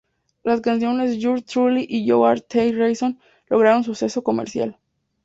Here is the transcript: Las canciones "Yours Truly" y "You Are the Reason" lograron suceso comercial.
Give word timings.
Las 0.41 0.61
canciones 0.61 1.19
"Yours 1.19 1.45
Truly" 1.45 1.85
y 1.87 2.03
"You 2.07 2.25
Are 2.25 2.41
the 2.49 2.71
Reason" 2.73 3.19
lograron 3.49 3.83
suceso 3.83 4.23
comercial. 4.23 4.75